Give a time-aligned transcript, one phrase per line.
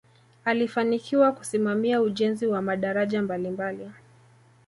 [0.45, 3.89] alifanikiwa kusimamia ujenzi wa madaraja mbalimbali